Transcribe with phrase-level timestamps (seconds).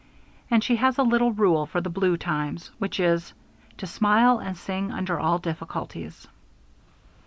[0.49, 3.33] And she has a little rule for the blue times, which is
[3.77, 6.25] "to smile and sing under all difficulties."